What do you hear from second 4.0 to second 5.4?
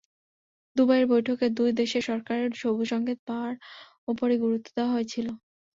ওপরই গুরুত্ব দেওয়া হয়েছিল।